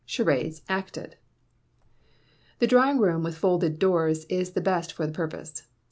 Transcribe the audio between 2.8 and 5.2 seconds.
room with folded doors is the best for the